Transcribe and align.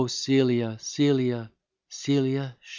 Celia, 0.09 0.77
Celia, 0.79 1.51
Celia 1.87 2.55
sh 2.59 2.69